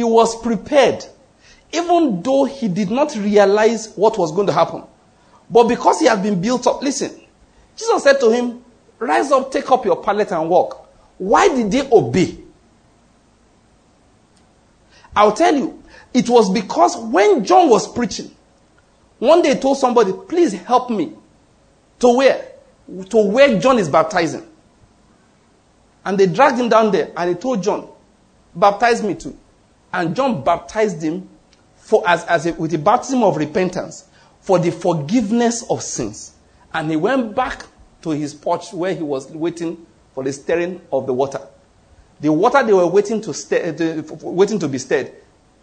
[0.00, 1.04] he was prepared,
[1.74, 4.82] even though he did not realize what was going to happen.
[5.50, 7.20] But because he had been built up, listen,
[7.76, 8.64] Jesus said to him,
[8.98, 10.88] Rise up, take up your pallet and walk.
[11.18, 12.38] Why did they obey?
[15.14, 15.82] I'll tell you,
[16.14, 18.34] it was because when John was preaching,
[19.18, 21.12] one day he told somebody, Please help me.
[21.98, 22.52] To where?
[23.10, 24.46] To where John is baptizing.
[26.06, 27.86] And they dragged him down there and he told John,
[28.54, 29.36] Baptize me too.
[29.92, 31.28] And John baptized him
[31.76, 34.08] for, as, as a, with a baptism of repentance
[34.40, 36.34] for the forgiveness of sins.
[36.72, 37.66] And he went back
[38.02, 41.40] to his porch where he was waiting for the stirring of the water.
[42.20, 45.12] The water they were waiting to, stir, eh, to, waiting to be stirred,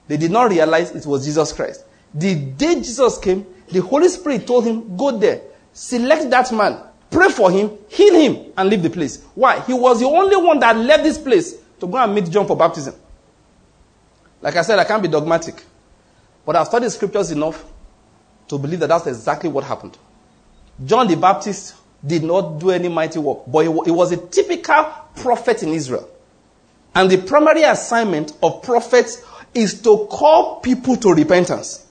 [0.08, 1.84] they did not realize it was Jesus Christ.
[2.14, 5.42] The day Jesus came, the Holy Spirit told him, Go there,
[5.74, 6.80] select that man,
[7.12, 9.24] pray for him, heal him, and leave the place.
[9.36, 9.60] Why?
[9.62, 12.58] He was the only one that left this place to go and meet John for
[12.58, 12.96] baptism.
[14.42, 15.64] Like I said, I can't be dogmatic.
[16.46, 17.66] But I've studied scriptures enough
[18.48, 19.98] to believe that that's exactly what happened.
[20.86, 21.76] John the Baptist
[22.06, 26.08] did not do any mighty work, but he was a typical prophet in Israel.
[26.94, 31.86] And the primary assignment of prophets is to call people to repentance.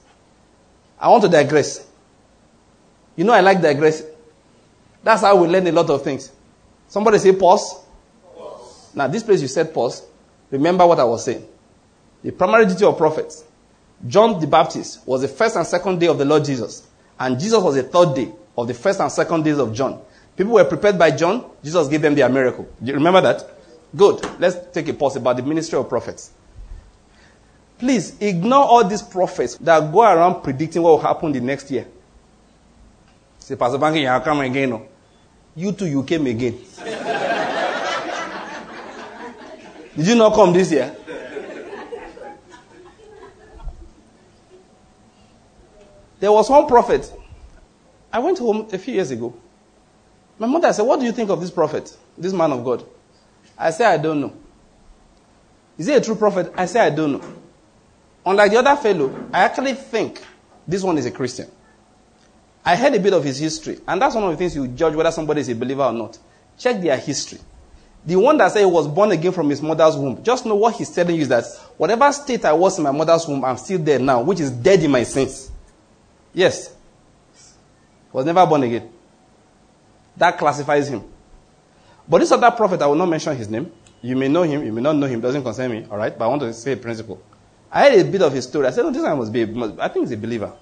[0.99, 1.85] I want to digress.
[3.15, 4.03] You know, I like digress.
[5.03, 6.31] That's how we learn a lot of things.
[6.87, 7.75] Somebody say pause.
[8.35, 8.91] pause.
[8.95, 10.03] Now, this place you said pause.
[10.49, 11.45] Remember what I was saying.
[12.23, 13.43] The primary duty of prophets.
[14.05, 16.85] John the Baptist was the first and second day of the Lord Jesus.
[17.19, 20.01] And Jesus was the third day of the first and second days of John.
[20.35, 21.49] People were prepared by John.
[21.63, 22.67] Jesus gave them their miracle.
[22.81, 23.49] Do you remember that?
[23.95, 24.23] Good.
[24.39, 26.31] Let's take a pause about the ministry of prophets.
[27.79, 31.87] Please ignore all these prophets that go around predicting what will happen the next year.
[33.39, 34.69] Say, Pastor Banky, you come again.
[34.71, 34.87] No?
[35.55, 36.59] You too, you came again.
[39.95, 40.95] Did you not come this year?
[46.19, 47.11] There was one prophet.
[48.11, 49.33] I went home a few years ago.
[50.39, 52.85] My mother said, What do you think of this prophet, this man of God?
[53.57, 54.33] I said, I don't know.
[55.77, 56.51] Is he a true prophet?
[56.55, 57.33] I said, I don't know.
[58.25, 60.21] Unlike the other fellow, I actually think
[60.67, 61.49] this one is a Christian.
[62.65, 64.93] I heard a bit of his history, and that's one of the things you judge
[64.95, 66.17] whether somebody is a believer or not.
[66.57, 67.39] Check their history.
[68.05, 70.75] The one that said he was born again from his mother's womb, just know what
[70.75, 71.45] he's telling you is that
[71.77, 74.83] whatever state I was in my mother's womb, I'm still there now, which is dead
[74.83, 75.51] in my sins.
[76.37, 76.71] Yes.
[78.13, 78.91] Was never born again.
[80.17, 81.03] That classifies him.
[82.07, 83.71] But this other prophet, I will not mention his name.
[84.03, 86.15] You may know him, you may not know him, doesn't concern me, all right?
[86.15, 87.19] But I want to say a principle.
[87.71, 88.67] I heard a bit of his story.
[88.67, 89.41] I said, oh, this guy must be,
[89.79, 90.53] I think he's a believer.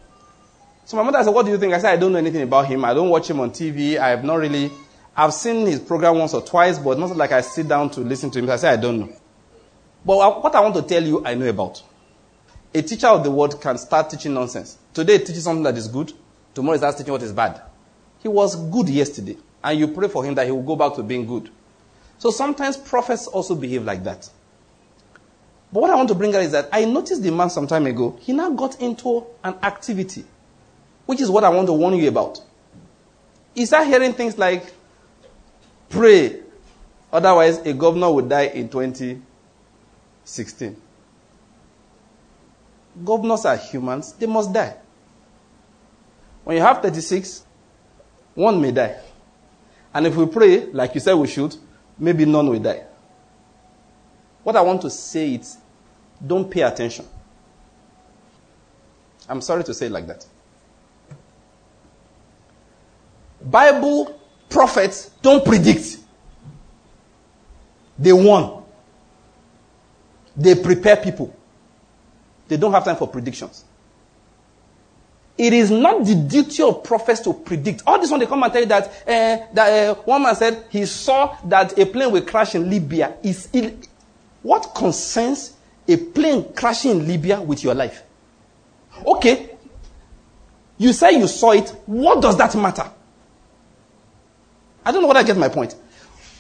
[0.85, 1.73] So my mother said, what do you think?
[1.73, 2.85] I said, I don't know anything about him.
[2.85, 3.97] I don't watch him on TV.
[3.97, 4.71] I have not really,
[5.13, 8.31] I've seen his program once or twice, but not like I sit down to listen
[8.31, 8.49] to him.
[8.49, 9.13] I said, I don't know.
[10.05, 11.83] But what I want to tell you, I know about.
[12.73, 14.77] A teacher of the word can start teaching nonsense.
[14.95, 16.13] Today, teaches something that is good.
[16.53, 17.61] Tomorrow, starts teaching what is bad.
[18.23, 21.03] He was good yesterday, and you pray for him that he will go back to
[21.03, 21.49] being good.
[22.17, 24.29] So sometimes prophets also behave like that.
[25.73, 27.85] But what I want to bring out is that I noticed the man some time
[27.87, 30.23] ago, he now got into an activity,
[31.05, 32.41] which is what I want to warn you about.
[33.53, 34.73] He started hearing things like,
[35.89, 36.39] pray,
[37.11, 40.81] otherwise a governor would die in 2016.
[43.03, 44.77] Governors are humans, they must die.
[46.45, 47.43] When you have 36,
[48.35, 48.97] one may die.
[49.93, 51.55] And if we pray, like you said we should,
[51.97, 52.83] maybe none will die.
[54.43, 55.57] What I want to say is
[56.25, 57.07] don't pay attention.
[59.27, 60.25] I'm sorry to say it like that.
[63.41, 65.97] Bible prophets don't predict.
[67.97, 68.63] They warn.
[70.37, 71.35] They prepare people.
[72.47, 73.65] They don't have time for predictions.
[75.37, 77.83] It is not the duty of prophets to predict.
[77.85, 80.65] All this one they come and tell you that, uh, that uh, one man said
[80.69, 83.17] he saw that a plane will crash in Libya.
[83.21, 83.49] Is
[84.41, 85.53] what concerns
[85.87, 88.03] a plane crashing in Libya with your life?
[89.05, 89.49] Okay,
[90.77, 91.69] you say you saw it.
[91.85, 92.89] What does that matter?
[94.85, 95.75] I don't know whether I get my point.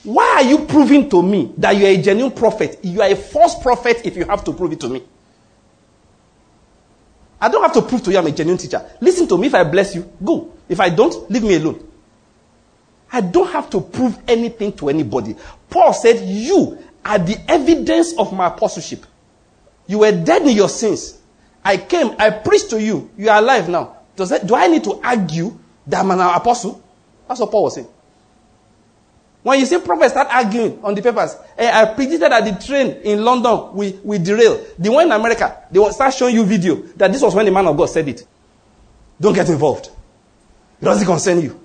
[0.03, 2.79] Why are you proving to me that you are a genuine prophet?
[2.83, 5.03] You are a false prophet if you have to prove it to me.
[7.45, 8.83] I don't have to prove to you I'm a genuine teacher.
[8.99, 9.45] Listen to me.
[9.45, 10.51] If I bless you, go.
[10.67, 11.87] If I don't, leave me alone.
[13.11, 15.35] I don't have to prove anything to anybody.
[15.69, 19.05] Paul said, You are the evidence of my apostleship.
[19.85, 21.19] You were dead in your sins.
[21.63, 23.11] I came, I preached to you.
[23.15, 23.95] You are alive now.
[24.15, 25.55] Does that, do I need to argue
[25.85, 26.81] that I'm an apostle?
[27.27, 27.87] That's what Paul was saying.
[29.45, 32.93] When you see prophets start arguing on the papers, hey, I predicted that the train
[33.03, 34.65] in London will, will derail.
[34.79, 37.51] The one in America, they will start showing you video that this was when the
[37.51, 38.25] man of God said it.
[39.21, 39.91] Don't get involved.
[40.81, 41.61] It doesn't concern you.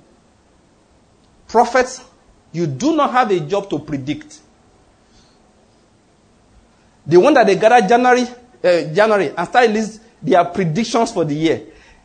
[1.49, 2.05] Prophets,
[2.53, 4.41] you do not have a job to predict.
[7.07, 8.25] The one that they gathered January,
[8.63, 11.63] uh, January and started list their predictions for the year.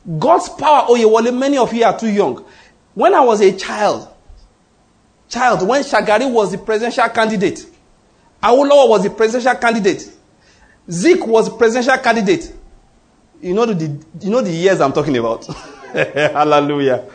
[0.07, 2.45] Godspower, oh yeah, well, many of you are too young.
[2.93, 4.14] When I was a child,
[5.29, 7.65] child, when Shagari was the presidential candidate,
[8.41, 10.11] Awolowo was the presidential candidate,
[10.89, 12.53] Zik was the presidential candidate.
[13.41, 13.85] You know the,
[14.21, 15.45] you know the years I'm talking about.
[15.93, 17.05] Hallelujah.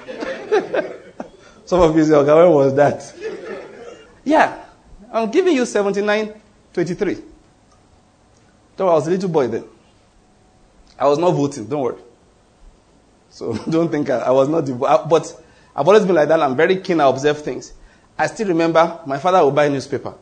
[1.64, 3.14] Some of you say, okay, when was that?
[4.24, 4.64] Yeah.
[5.12, 6.34] I'm giving you 79,
[6.72, 7.18] 23.
[8.76, 9.64] So I was a little boy then.
[10.98, 12.00] I was not voting, don't worry.
[13.30, 14.66] So don't think I, I was not,
[15.08, 15.42] but
[15.74, 16.40] I've always been like that.
[16.40, 17.00] I'm very keen.
[17.00, 17.72] I observe things.
[18.20, 20.14] I still remember my father would buy a newspaper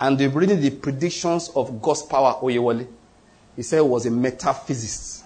[0.00, 2.88] and they were reading the predictions of Godspower, Oyewole.
[3.54, 5.24] He said was a metaphysicist.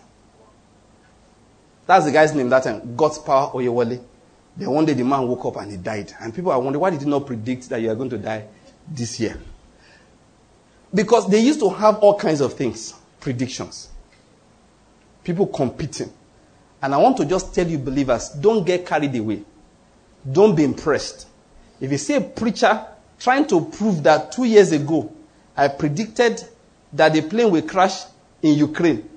[1.87, 4.03] That's the guy's name that time, Godspower, Oyewole.
[4.57, 6.13] Then one day the man woke up and he died.
[6.21, 8.49] And people are wondering, why did he not predict that you are going to die
[8.91, 9.39] this year?
[10.93, 13.91] Because they used to have all kinds of things, predictions.
[15.23, 16.13] People competing.
[16.83, 19.45] And I want to just tell you, believers, don't get carried away.
[20.29, 21.29] Don't be impressed.
[21.83, 22.87] If you see a preacher
[23.19, 25.13] trying to prove that two years ago,
[25.57, 26.41] I predicted
[26.93, 28.05] that the plane will crash
[28.41, 29.09] in Ukraine,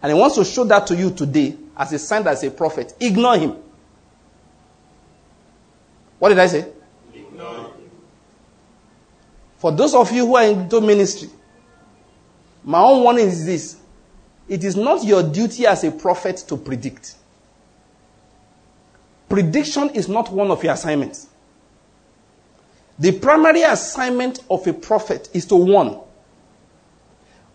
[0.00, 2.94] and he wants to show that to you today as a sign as a prophet,
[3.00, 3.56] ignore him.
[6.20, 6.72] What did I say?
[7.12, 7.72] Ignore.
[9.58, 11.28] For those of you who are into ministry,
[12.62, 13.76] my own warning is this
[14.48, 17.16] it is not your duty as a prophet to predict.
[19.34, 21.26] Prediction is not one of your assignments.
[23.00, 25.98] The primary assignment of a prophet is to warn.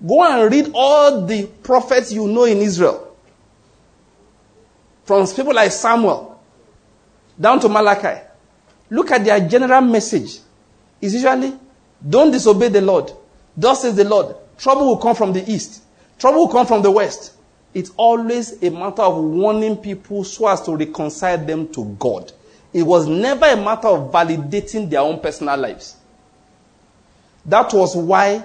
[0.06, 3.16] Go and read all the prophets you know in Israel.
[5.06, 6.42] From people like Samuel
[7.40, 8.24] down to Malachi.
[8.90, 10.40] Look at their general message.
[11.00, 11.54] Is usually,
[12.06, 13.10] don't disobey the Lord.
[13.56, 14.36] Thus says the Lord.
[14.58, 15.82] Trouble will come from the east.
[16.18, 17.36] Trouble will come from the west.
[17.74, 22.32] It's always a matter of warning people so as to reconcile them to God.
[22.74, 25.96] It was never a matter of validating their own personal lives.
[27.46, 28.44] That was why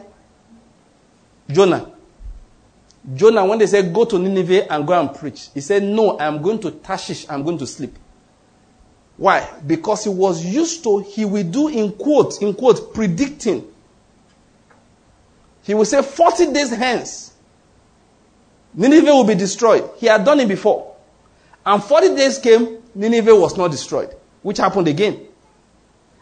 [1.51, 1.91] Jonah,
[3.15, 6.41] Jonah, when they said, go to Nineveh and go and preach, he said, no, I'm
[6.41, 7.99] going to Tarshish, I'm going to sleep.
[9.17, 9.49] Why?
[9.67, 13.65] Because he was used to, he will do in quote, in quote, predicting.
[15.63, 17.34] He will say, 40 days hence,
[18.75, 19.89] Nineveh will be destroyed.
[19.97, 20.95] He had done it before.
[21.65, 25.27] And 40 days came, Nineveh was not destroyed, which happened again.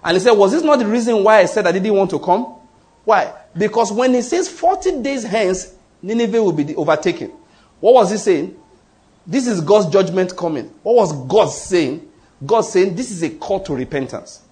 [0.05, 2.19] And he said, Was this not the reason why I said I didn't want to
[2.19, 2.57] come?
[3.05, 3.33] Why?
[3.57, 7.33] Because when he says 40 days hence, Nineveh will be overtaken.
[7.81, 8.57] What was he saying?
[9.27, 10.73] This is God's judgment coming.
[10.83, 12.11] What was God saying?
[12.45, 14.43] God saying, This is a call to repentance.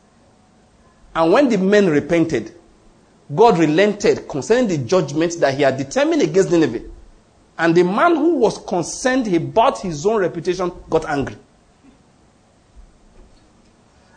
[1.15, 2.55] And when the men repented,
[3.35, 6.83] God relented concerning the judgment that he had determined against Nineveh.
[7.59, 11.37] And the man who was concerned about his own reputation got angry.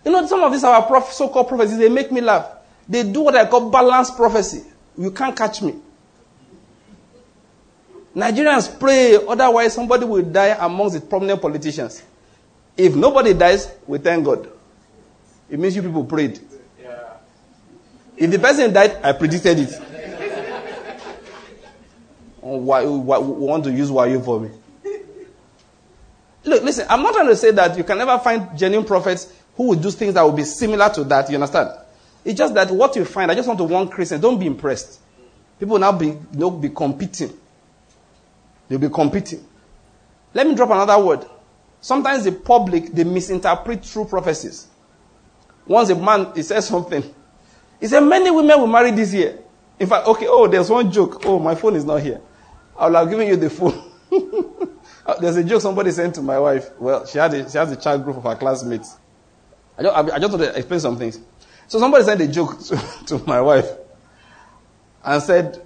[0.05, 2.47] You know, some of these our prof- so-called prophecies, they make me laugh.
[2.87, 4.63] They do what I call balanced prophecy.
[4.97, 5.75] You can't catch me.
[8.15, 12.03] Nigerians pray, otherwise somebody will die amongst the prominent politicians.
[12.77, 14.49] If nobody dies, we thank God.
[15.49, 16.39] It means you people prayed.
[16.81, 17.13] Yeah.
[18.17, 19.81] If the person died, I predicted it.
[22.65, 24.49] Why, why, want to use why you for me.
[26.45, 29.69] Look, listen, I'm not trying to say that you can never find genuine prophets who
[29.69, 31.69] will do things that will be similar to that, you understand?
[32.25, 34.99] It's just that what you find, I just want to warn Christians, don't be impressed.
[35.59, 37.31] People now be, know, be competing.
[38.67, 39.45] They'll be competing.
[40.33, 41.25] Let me drop another word.
[41.79, 44.67] Sometimes the public, they misinterpret true prophecies.
[45.65, 47.03] Once a man, he says something.
[47.79, 49.39] He said, many women will marry this year.
[49.79, 51.25] In fact, okay, oh, there's one joke.
[51.25, 52.21] Oh, my phone is not here.
[52.77, 53.91] I will have given you the phone.
[55.19, 56.69] There's a joke somebody sent to my wife.
[56.79, 58.95] Well, she had a, she has a child group of her classmates.
[59.77, 61.19] I just, I just want to explain some things.
[61.67, 62.77] So somebody sent a joke to,
[63.07, 63.69] to my wife
[65.03, 65.65] and said,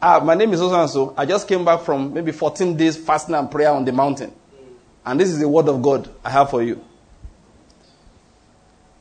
[0.00, 1.14] Ah, my name is so and so.
[1.16, 4.32] I just came back from maybe 14 days fasting and prayer on the mountain.
[5.04, 6.84] And this is the word of God I have for you.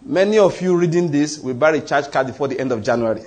[0.02, 3.24] Many of you reading this will buy a church card before the end of January.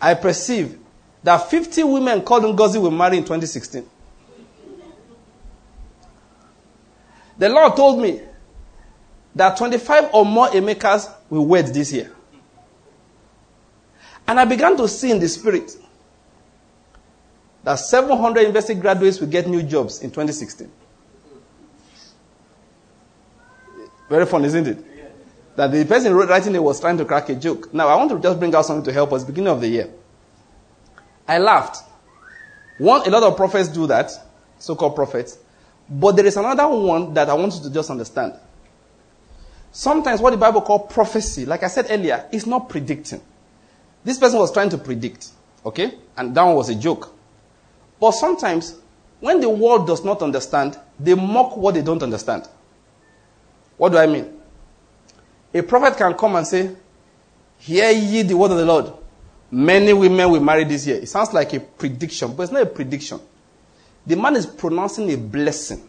[0.00, 0.78] I perceive
[1.22, 3.84] that 50 women called Ngozi will marry in 2016.
[7.38, 8.20] The Lord told me
[9.34, 12.12] that 25 or more Emekas will wed this year.
[14.26, 15.76] And I began to see in the spirit
[17.62, 20.70] that 700 university graduates will get new jobs in 2016.
[24.08, 24.95] Very fun, isn't it?
[25.56, 27.72] That the person writing it was trying to crack a joke.
[27.72, 29.90] Now, I want to just bring out something to help us beginning of the year.
[31.26, 31.82] I laughed.
[32.78, 34.12] One, a lot of prophets do that,
[34.58, 35.38] so-called prophets.
[35.88, 38.34] But there is another one that I want you to just understand.
[39.72, 43.20] Sometimes what the Bible calls prophecy, like I said earlier, is not predicting.
[44.04, 45.28] This person was trying to predict,
[45.64, 45.94] okay?
[46.16, 47.14] And that one was a joke.
[47.98, 48.76] But sometimes,
[49.20, 52.46] when the world does not understand, they mock what they don't understand.
[53.76, 54.35] What do I mean?
[55.56, 56.70] A prophet can come and say,
[57.58, 58.92] Hear ye the word of the Lord.
[59.50, 60.96] Many women will marry this year.
[60.96, 63.20] It sounds like a prediction, but it's not a prediction.
[64.06, 65.88] The man is pronouncing a blessing.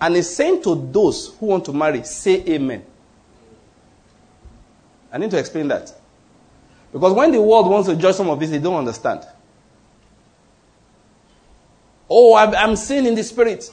[0.00, 2.84] And he's saying to those who want to marry, say amen.
[5.12, 5.92] I need to explain that.
[6.92, 9.24] Because when the world wants to judge some of this, they don't understand.
[12.08, 13.70] Oh, I'm seeing in the spirit.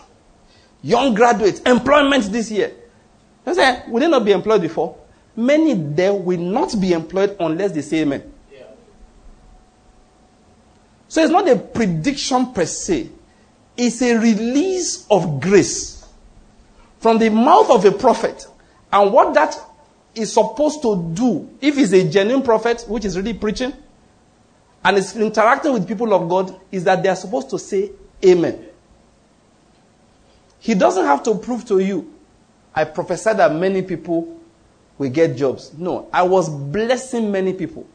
[0.83, 2.75] Young graduates, employment this year.
[3.47, 4.97] I say, will they not be employed before?
[5.35, 8.29] Many there will not be employed unless they say amen.
[8.51, 8.63] Yeah.
[11.07, 13.09] So it's not a prediction per se,
[13.77, 16.05] it's a release of grace
[16.99, 18.47] from the mouth of a prophet.
[18.91, 19.57] And what that
[20.13, 23.71] is supposed to do, if he's a genuine prophet, which is really preaching,
[24.83, 27.91] and is interacting with people of God, is that they are supposed to say
[28.25, 28.65] amen.
[30.59, 32.16] He doesn't have to prove to you
[32.77, 34.39] I prophesied that many people
[34.99, 35.73] will get jobs.
[35.75, 37.87] No, I was blessing many people.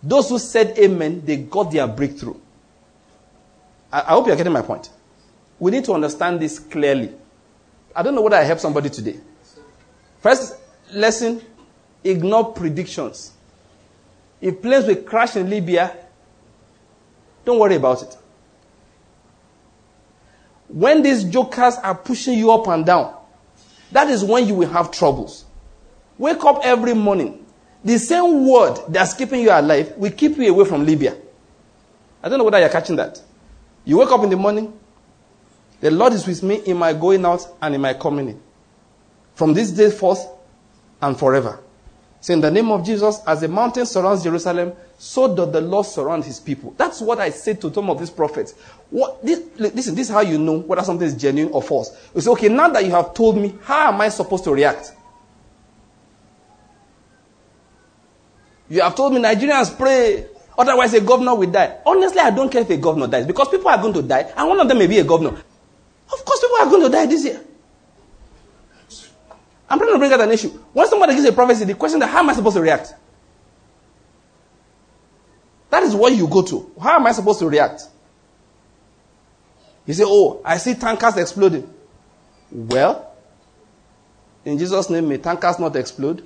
[0.00, 2.36] Those who said amen, they got their breakthrough.
[3.92, 4.90] I, I hope you're getting my point.
[5.58, 7.12] We need to understand this clearly.
[7.96, 9.18] I don't know whether I help somebody today.
[10.20, 10.56] First
[10.92, 11.42] lesson
[12.04, 13.32] ignore predictions.
[14.40, 15.96] If planes will crash in Libya,
[17.44, 18.16] don't worry about it.
[20.68, 23.16] When these jokers are pushing you up and down,
[23.92, 25.44] that is when you will have troubles.
[26.18, 27.44] Wake up every morning.
[27.84, 31.16] The same word that's keeping you alive will keep you away from Libya.
[32.22, 33.20] I don't know whether you're catching that.
[33.84, 34.78] You wake up in the morning,
[35.80, 38.42] the Lord is with me in my going out and in my coming in.
[39.34, 40.24] From this day forth
[41.00, 41.60] and forever.
[42.20, 45.84] So in the name of Jesus, as the mountain surrounds Jerusalem, so does the Lord
[45.84, 46.76] surround his people.
[46.78, 48.52] That's what I said to some of these prophets.
[48.88, 51.90] What, this, listen, this is how you know whether something is genuine or false.
[52.14, 54.92] You say, okay, now that you have told me, how am I supposed to react?
[58.70, 60.24] You have told me Nigerians pray,
[60.56, 61.78] otherwise a governor will die.
[61.84, 64.48] Honestly, I don't care if a governor dies because people are going to die and
[64.48, 65.30] one of them may be a governor.
[65.30, 67.40] Of course, people are going to die this year.
[69.68, 70.50] I'm trying to bring out an issue.
[70.72, 72.94] When somebody gives a prophecy, the question is, how am I supposed to react?
[75.82, 76.72] That is what you go to.
[76.80, 77.82] How am I supposed to react?
[79.84, 81.68] You say, Oh, I see tankers exploding.
[82.52, 83.12] Well,
[84.44, 86.24] in Jesus' name, may tankers not explode.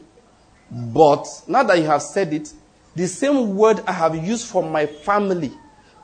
[0.70, 2.52] But now that you have said it,
[2.94, 5.52] the same word I have used for my family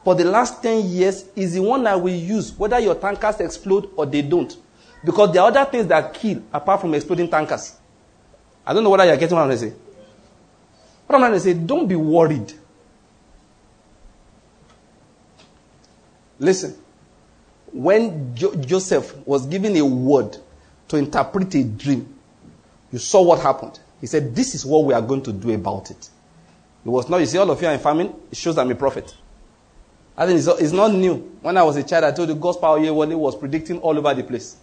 [0.03, 3.91] for the last 10 years is the one I will use whether your tankers explode
[3.97, 4.57] or they don't.
[5.05, 7.77] Because there are other things that kill apart from exploding tankers.
[8.67, 9.83] I don't know whether you're getting what I'm trying to say.
[11.07, 12.55] What I'm trying to say, don't be worried.
[16.43, 16.75] Listen,
[17.73, 20.37] when jo- Joseph was given a word
[20.89, 22.19] to interpret a dream,
[22.91, 23.79] you saw what happened.
[24.01, 26.11] He said, This is what we are going to do about it.
[26.85, 28.75] It was not, you see, all of you are in famine, it shows I'm a
[28.75, 29.15] prophet.
[30.17, 31.15] I think it's, not new.
[31.43, 33.97] When I was a child, I told you Godspower year Gospel Oyewole was predicting all
[33.97, 34.57] over the place.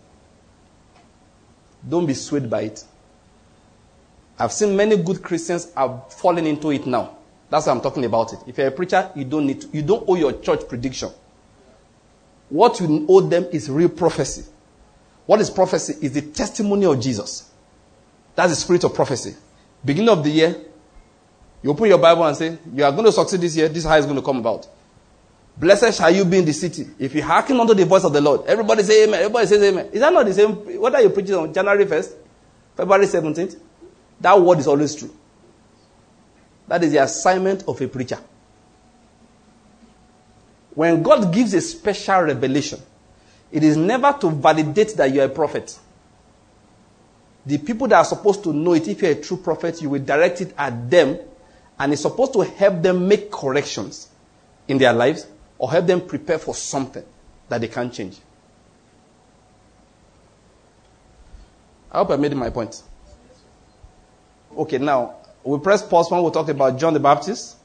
[1.88, 2.84] Don't be swayed by it.
[4.38, 7.16] I've seen many good Christians have fallen into it now.
[7.50, 8.40] That's why I'm talking about it.
[8.48, 11.10] If you're a preacher, you don't need to, you don't owe your church prediction.
[12.50, 14.46] What you owe them is real prophecy.
[15.26, 15.96] What is prophecy?
[16.02, 17.50] Is the testimony of Jesus.
[18.36, 19.36] That's the spirit of prophecy.
[19.86, 20.56] Beginning of the year,
[21.62, 23.86] you open your Bible and say, You are going to succeed this year, this is
[23.86, 24.68] how it's going to come about.
[25.58, 26.88] Blessed shall you be in the city.
[26.98, 29.20] If you hearken unto the voice of the Lord, everybody say amen.
[29.20, 29.90] Everybody says amen.
[29.92, 30.54] Is that not the same?
[30.80, 32.16] What are you preaching on January 1st?
[32.78, 33.60] February 17th?
[34.22, 35.14] That word is always true.
[36.68, 38.20] That is the assignment of a preacher.
[40.76, 42.80] When God gives a special revelation,
[43.52, 45.78] it is never to validate that you are a prophet.
[47.46, 50.04] The people that are supposed to know it, if you're a true prophet, you will
[50.04, 51.18] direct it at them,
[51.80, 54.10] and it's supposed to help them make corrections
[54.68, 55.26] in their lives
[55.58, 57.04] or help them prepare for something
[57.48, 58.18] that they can't change.
[61.92, 62.84] I hope I made my point.
[64.56, 67.58] Okay, now we press pause when we talk about John the Baptist,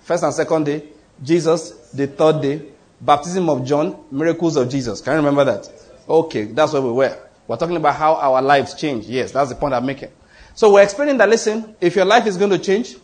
[0.00, 0.84] first and second day,
[1.22, 2.62] Jesus, the third day,
[3.00, 5.00] baptism of John, miracles of Jesus.
[5.00, 5.70] Can you remember that?
[6.08, 7.18] Okay, that's where we were.
[7.46, 9.06] We're talking about how our lives change.
[9.06, 10.10] Yes, that's the point I'm making.
[10.54, 12.96] So we're explaining that, listen, if your life is going to change,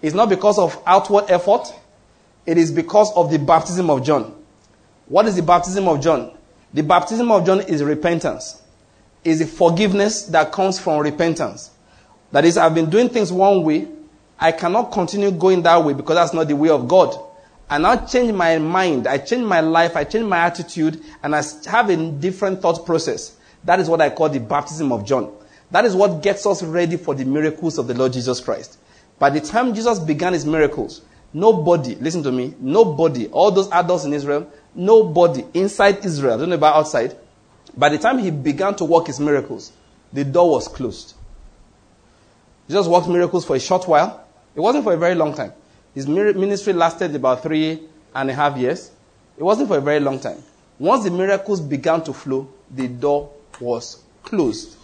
[0.00, 1.72] it's not because of outward effort,
[2.46, 4.34] it is because of the baptism of John.
[5.06, 6.36] What is the baptism of John?
[6.74, 8.62] The baptism of John is repentance.
[9.24, 11.70] Is a forgiveness that comes from repentance.
[12.32, 13.88] That is, I've been doing things one way.
[14.38, 17.16] I cannot continue going that way because that's not the way of God.
[17.68, 19.06] I now change my mind.
[19.06, 19.96] I change my life.
[19.96, 23.36] I change my attitude and I have a different thought process.
[23.64, 25.32] That is what I call the baptism of John.
[25.70, 28.78] That is what gets us ready for the miracles of the Lord Jesus Christ.
[29.18, 31.02] By the time Jesus began his miracles,
[31.32, 36.50] nobody, listen to me, nobody, all those adults in Israel, nobody inside Israel, I don't
[36.50, 37.16] know about outside,
[37.76, 39.72] by the time he began to work his miracles,
[40.12, 41.14] the door was closed.
[42.68, 44.26] Jesus worked miracles for a short while.
[44.54, 45.52] It wasn't for a very long time.
[45.94, 47.82] His ministry lasted about three
[48.14, 48.90] and a half years.
[49.36, 50.42] It wasn't for a very long time.
[50.78, 53.30] Once the miracles began to flow, the door
[53.60, 54.76] was closed.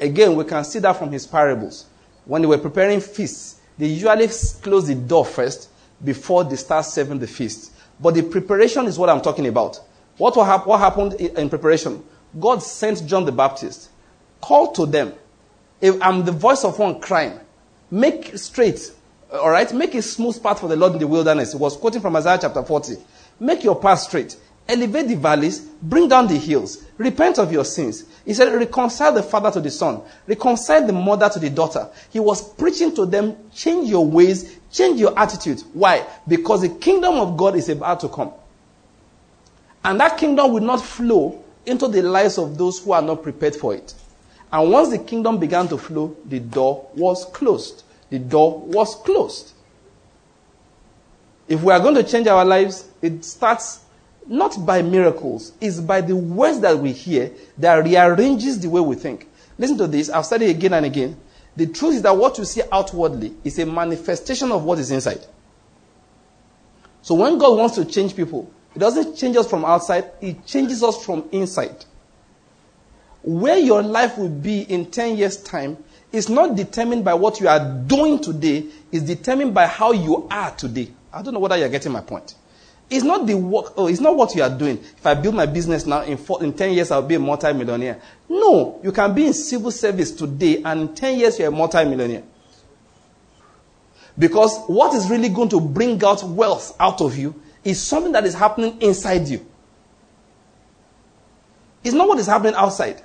[0.00, 1.86] Again, we can see that from his parables.
[2.24, 4.28] When they were preparing feasts, they usually
[4.62, 5.68] close the door first
[6.02, 7.72] before they start serving the feast.
[8.00, 9.80] But the preparation is what I'm talking about.
[10.16, 12.02] What, what happened in preparation?
[12.38, 13.90] God sent John the Baptist,
[14.40, 15.12] called to them.
[15.80, 17.38] If I'm the voice of one crying,
[17.90, 18.92] make straight,
[19.32, 21.52] all right, make a smooth path for the Lord in the wilderness.
[21.52, 22.96] He was quoting from Isaiah chapter 40.
[23.40, 24.36] Make your path straight.
[24.68, 28.04] Elevate the valleys, bring down the hills, repent of your sins.
[28.24, 31.88] He said, reconcile the father to the son, reconcile the mother to the daughter.
[32.10, 35.62] He was preaching to them, change your ways, change your attitude.
[35.72, 36.06] Why?
[36.28, 38.32] Because the kingdom of God is about to come.
[39.84, 43.56] And that kingdom will not flow into the lives of those who are not prepared
[43.56, 43.92] for it.
[44.52, 47.81] And once the kingdom began to flow, the door was closed.
[48.12, 49.52] The door was closed.
[51.48, 53.80] If we are going to change our lives, it starts
[54.26, 58.96] not by miracles, it's by the words that we hear that rearranges the way we
[58.96, 59.30] think.
[59.56, 60.10] Listen to this.
[60.10, 61.18] I've said it again and again.
[61.56, 65.24] The truth is that what you see outwardly is a manifestation of what is inside.
[67.00, 70.82] So when God wants to change people, it doesn't change us from outside, it changes
[70.82, 71.86] us from inside.
[73.22, 77.48] Where your life will be in 10 years' time is not determined by what you
[77.48, 80.88] are doing today, it's determined by how you are today.
[81.12, 82.34] I don't know whether you're getting my point.
[82.90, 84.76] It's not the work, oh, it's not what you are doing.
[84.78, 88.00] If I build my business now, in, four, in 10 years I'll be a multi-millionaire.
[88.28, 92.24] No, you can be in civil service today and in 10 years you're a multi-millionaire.
[94.18, 98.26] Because what is really going to bring out wealth out of you is something that
[98.26, 99.46] is happening inside you.
[101.82, 103.02] It's not what is happening outside.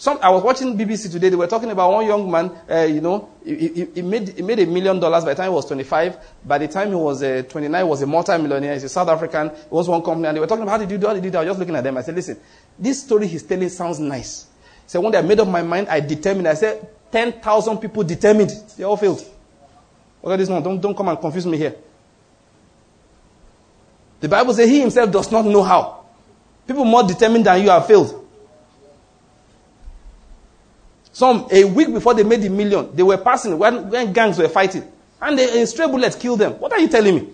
[0.00, 1.28] Some, I was watching BBC today.
[1.28, 2.50] They were talking about one young man.
[2.70, 5.50] Uh, you know, he, he, he, made he made a million dollars by the time
[5.50, 6.16] he was 25.
[6.46, 8.72] By the time he was uh, 29, he was a multi-millionaire.
[8.72, 9.50] He's a South African.
[9.50, 11.06] He was one company, and they were talking about how did you do?
[11.06, 11.36] How did you do?
[11.36, 11.98] I was just looking at them.
[11.98, 12.40] I said, listen,
[12.78, 14.46] this story he's telling sounds nice.
[14.86, 15.86] So one day I made up my mind.
[15.90, 16.48] I determined.
[16.48, 18.52] I said, 10,000 people determined.
[18.78, 19.22] They all failed.
[20.22, 20.62] Look at this one.
[20.62, 21.74] Don't don't come and confuse me here.
[24.20, 26.06] The Bible says he himself does not know how.
[26.66, 28.19] People more determined than you have failed.
[31.20, 34.48] Some, a week before they made the million, they were passing when, when gangs were
[34.48, 34.90] fighting.
[35.20, 36.52] And a stray bullet killed them.
[36.54, 37.28] What are you telling me?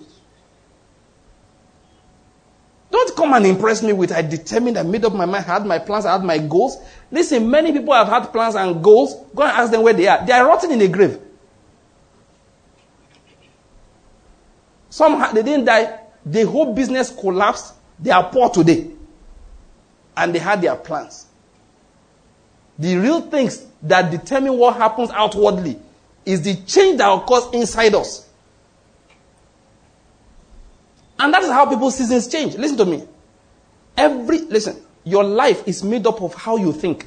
[2.90, 5.64] Don't come and impress me with I determined, I made up my mind, I had
[5.66, 6.78] my plans, I had my goals.
[7.12, 9.14] Listen, many people have had plans and goals.
[9.32, 10.26] Go and ask them where they are.
[10.26, 11.20] They are rotting in a grave.
[14.90, 16.00] Some they didn't die.
[16.24, 17.72] The whole business collapsed.
[18.00, 18.90] They are poor today.
[20.16, 21.25] And they had their plans.
[22.78, 25.78] The real things that determine what happens outwardly
[26.24, 28.28] is the change that occurs inside us.
[31.18, 32.56] And that is how people's seasons change.
[32.56, 33.04] Listen to me.
[33.96, 37.06] Every, listen, your life is made up of how you think.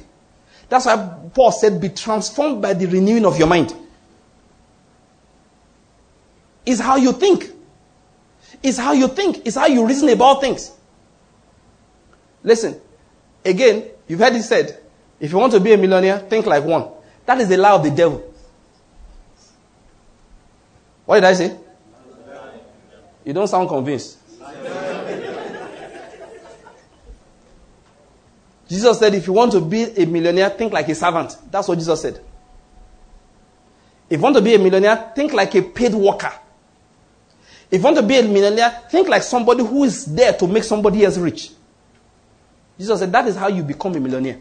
[0.68, 3.74] That's why Paul said, be transformed by the renewing of your mind.
[6.66, 7.50] Is how you think.
[8.62, 9.46] Is how you think.
[9.46, 10.72] Is how you reason about things.
[12.42, 12.80] Listen,
[13.44, 14.79] again, you've heard it said,
[15.20, 16.88] if you want to be a millionaire, think like one.
[17.26, 18.32] That is the lie of the devil.
[21.04, 21.56] What did I say?
[23.24, 24.18] You don't sound convinced.
[28.68, 31.36] Jesus said, if you want to be a millionaire, think like a servant.
[31.50, 32.20] That's what Jesus said.
[34.08, 36.32] If you want to be a millionaire, think like a paid worker.
[37.70, 40.64] If you want to be a millionaire, think like somebody who is there to make
[40.64, 41.50] somebody else rich.
[42.78, 44.40] Jesus said, that is how you become a millionaire.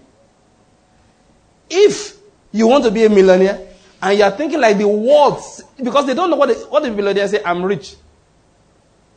[1.70, 2.18] If
[2.52, 3.68] you want to be a millionaire
[4.02, 5.42] and you are thinking like the world,
[5.82, 7.96] because they don't know what the, what the millionaires say, I'm rich.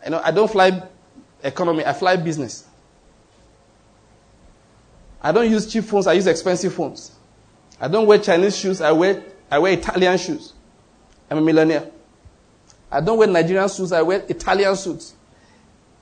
[0.05, 0.83] You know, I don't fly
[1.43, 2.67] economy, I fly business.
[5.21, 7.13] I don't use cheap phones, I use expensive phones.
[7.81, 10.53] I don't wear Chinese shoes, I wear, I wear Italian shoes.
[11.31, 11.91] I'm a millionaire.
[12.91, 15.15] I don't wear Nigerian suits, I wear Italian suits.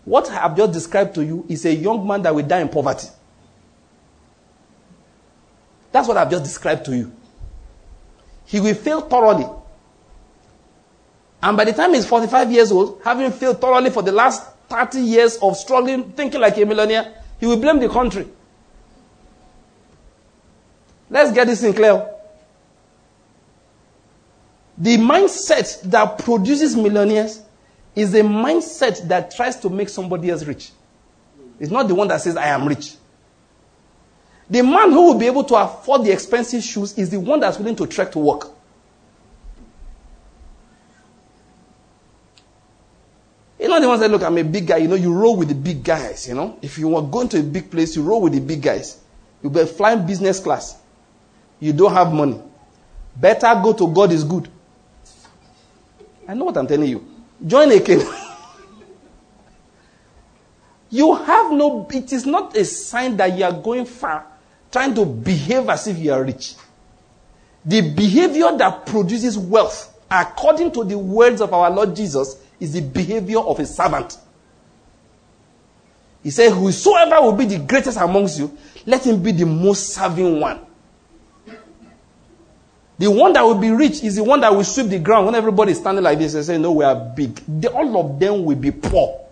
[0.05, 2.69] What I have just described to you is a young man that will die in
[2.69, 3.09] poverty.
[5.93, 7.13] That's what I've just described to you.
[8.47, 9.47] He will fail thoroughly.
[11.43, 15.01] And by the time he's 45 years old, having failed thoroughly for the last 30
[15.01, 18.29] years of struggling, thinking like a millionaire, he will blame the country.
[21.09, 22.09] Let's get this in clear.
[24.79, 27.43] The mindset that produces millionaires
[27.95, 30.71] is a mindset that tries to make somebody else rich.
[31.59, 32.95] It's not the one that says, I am rich.
[34.51, 37.57] The man who will be able to afford the expensive shoes is the one that's
[37.57, 38.49] willing to trek to work.
[43.61, 45.49] You know the ones that look, I'm a big guy, you know, you roll with
[45.49, 46.59] the big guys, you know.
[46.63, 48.99] If you are going to a big place, you roll with the big guys.
[49.41, 50.79] You'll be flying business class.
[51.61, 52.43] You don't have money.
[53.15, 54.49] Better go to God is good.
[56.27, 57.07] I know what I'm telling you.
[57.47, 58.01] Join a king.
[60.91, 64.27] you have no, it is not a sign that you are going far
[64.71, 66.55] trying to behave as if you are rich.
[67.65, 72.81] The behavior that produces wealth, according to the words of our Lord Jesus, is the
[72.81, 74.19] behavior of a servant.
[76.23, 78.57] He said, Whosoever will be the greatest amongst you,
[78.87, 80.61] let him be the most serving one.
[82.99, 85.35] The one that will be rich is the one that will sweep the ground when
[85.35, 87.35] everybody is standing like this and say, No, we are big.
[87.61, 89.27] The, all of them will be poor.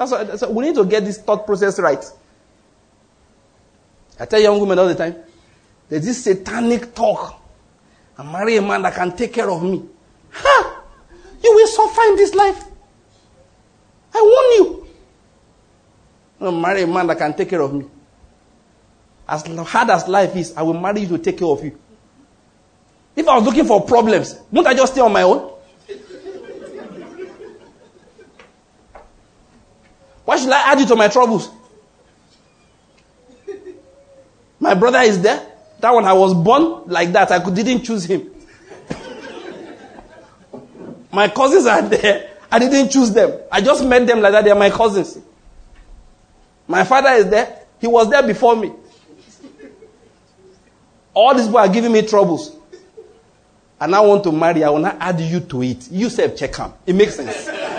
[0.00, 2.02] That's that's why we need to get this thought process right.
[4.18, 5.14] I tell young women all the time,
[5.90, 7.38] there's this satanic talk.
[8.16, 9.84] I marry a man that can take care of me.
[10.32, 10.82] Ha!
[11.44, 12.64] You will suffer in this life.
[14.14, 14.86] I warn you.
[16.40, 17.84] I marry a man that can take care of me.
[19.28, 21.78] As hard as life is, I will marry you to take care of you.
[23.14, 25.49] If I was looking for problems, won't I just stay on my own?
[30.30, 31.50] Why should I add you to my troubles?
[34.60, 35.44] My brother is there.
[35.80, 37.32] That one I was born like that.
[37.32, 38.30] I didn't choose him.
[41.10, 42.30] my cousins are there.
[42.48, 43.40] I didn't choose them.
[43.50, 44.44] I just met them like that.
[44.44, 45.18] They are my cousins.
[46.68, 47.62] My father is there.
[47.80, 48.70] He was there before me.
[51.12, 52.54] All these people are giving me troubles.
[53.80, 55.90] And I want to marry, I will not add you to it.
[55.90, 56.72] You say check him.
[56.86, 57.69] It makes sense.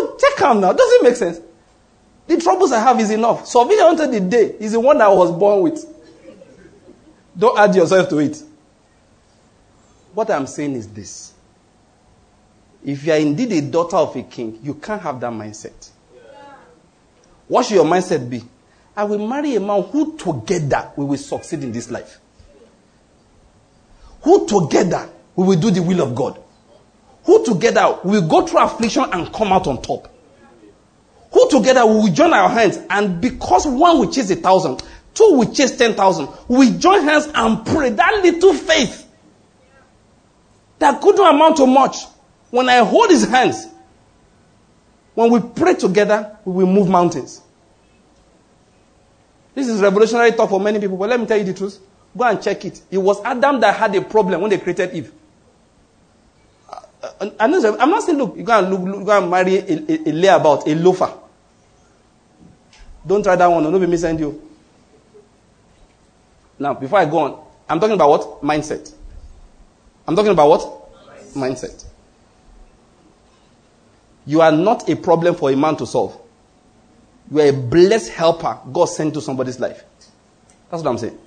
[0.00, 0.72] No, check him now.
[0.72, 1.40] Doesn't make sense.
[2.26, 3.46] The troubles I have is enough.
[3.46, 5.84] So until the day is the one I was born with.
[7.36, 8.42] Don't add yourself to it.
[10.12, 11.32] What I'm saying is this.
[12.84, 15.90] If you are indeed a daughter of a king, you can't have that mindset.
[17.46, 18.42] What should your mindset be?
[18.96, 22.18] I will marry a man who together we will succeed in this life.
[24.22, 26.42] Who together we will do the will of God.
[27.28, 30.08] Who together will go through affliction and come out on top.
[31.30, 35.52] Who together will join our hands and because one will chase a thousand, two will
[35.52, 39.06] chase ten thousand, we join hands and pray that little faith
[40.78, 41.96] that couldn't amount to much
[42.48, 43.66] when I hold his hands,
[45.14, 47.42] when we pray together, we will move mountains.
[49.54, 51.78] This is revolutionary talk for many people, but let me tell you the truth.
[52.16, 52.80] Go and check it.
[52.90, 55.12] It was Adam that had a problem when they created Eve.
[57.02, 60.66] Uh, I'm not saying, look, you go and, look, look, marry a, a, a layabout,
[60.66, 61.12] a loafer.
[63.06, 63.62] Don't try that one.
[63.62, 64.42] Nobody may send you.
[66.58, 68.42] Now, before I go on, I'm talking about what?
[68.42, 68.92] Mindset.
[70.06, 71.34] I'm talking about what?
[71.34, 71.34] Mindset.
[71.34, 71.84] Mindset.
[74.26, 76.20] You are not a problem for a man to solve.
[77.30, 79.84] You are a blessed helper God sent to somebody's life.
[80.70, 81.18] That's what I'm saying.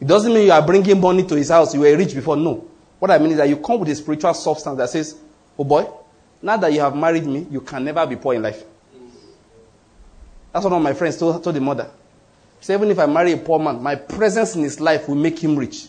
[0.00, 1.74] It doesn't mean you are bringing money to his house.
[1.74, 2.36] You were rich before.
[2.36, 2.66] No.
[2.98, 5.16] What I mean is that you come with a spiritual substance that says,
[5.58, 5.86] Oh boy,
[6.42, 8.62] now that you have married me, you can never be poor in life.
[10.52, 11.90] That's what one of my friends told, told the mother.
[12.60, 15.38] Say, even if I marry a poor man, my presence in his life will make
[15.38, 15.86] him rich.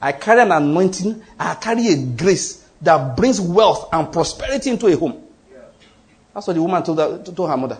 [0.00, 4.96] I carry an anointing, I carry a grace that brings wealth and prosperity into a
[4.96, 5.22] home.
[6.34, 7.78] That's what the woman told her, told her mother.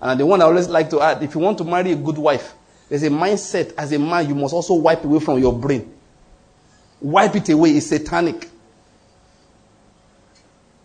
[0.00, 2.18] And the one I always like to add if you want to marry a good
[2.18, 2.54] wife,
[2.92, 5.90] there's a mindset as a man you must also wipe away from your brain.
[7.00, 8.50] wipe it away is satanic.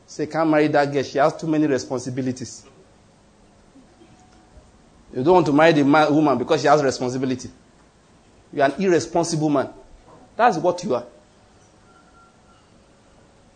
[0.05, 1.03] Say, can't marry that girl.
[1.03, 2.65] She has too many responsibilities.
[5.13, 7.49] You don't want to marry the man, woman because she has responsibility.
[8.53, 9.69] You are an irresponsible man.
[10.37, 11.03] That's what you are.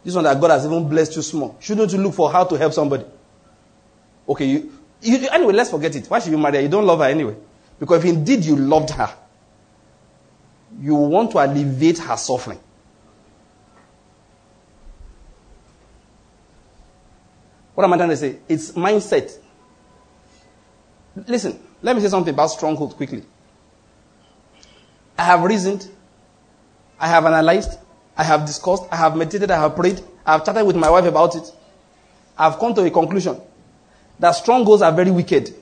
[0.04, 1.56] This one that God has even blessed you small.
[1.62, 3.06] Shouldn't you look for how to help somebody?
[4.28, 6.06] Okay, you, you, anyway, let's forget it.
[6.08, 6.64] Why should you marry her?
[6.64, 7.38] You don't love her anyway.
[7.82, 9.12] Because if indeed you loved her,
[10.80, 12.60] you want to alleviate her suffering.
[17.74, 18.38] What am I trying to say?
[18.48, 19.36] It's mindset.
[21.26, 23.24] Listen, let me say something about stronghold quickly.
[25.18, 25.90] I have reasoned,
[27.00, 27.80] I have analyzed,
[28.16, 31.06] I have discussed, I have meditated, I have prayed, I have chatted with my wife
[31.06, 31.52] about it.
[32.38, 33.42] I have come to a conclusion
[34.20, 35.56] that strongholds are very wicked.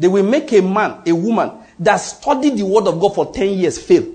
[0.00, 3.50] They will make a man, a woman that studied the word of God for 10
[3.50, 4.06] years fail.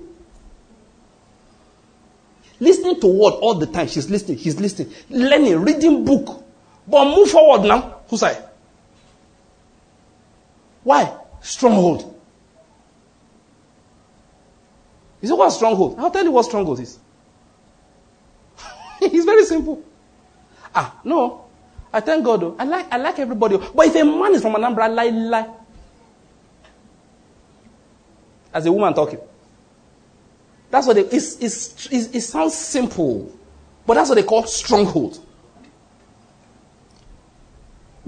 [2.59, 3.87] Listening to word all the time.
[3.87, 6.43] She's listening, he's listening, learning, reading book.
[6.87, 8.01] But move forward now.
[8.09, 8.35] Who's I?
[10.83, 11.15] Why?
[11.41, 12.19] Stronghold.
[15.21, 15.99] You say, what stronghold?
[15.99, 16.97] I'll tell you what stronghold is.
[19.01, 19.83] it's very simple.
[20.73, 21.45] Ah, no.
[21.93, 22.41] I thank God.
[22.41, 22.55] Though.
[22.57, 23.57] I like, I like everybody.
[23.57, 25.54] But if a man is from an umbrella, lie, lie.
[28.55, 29.19] As a woman talking.
[30.71, 33.37] That's what they, it's, it's, it sounds simple.
[33.85, 35.19] But that's what they call stronghold.